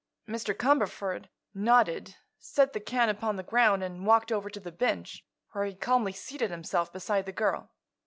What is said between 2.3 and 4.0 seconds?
set the can upon the ground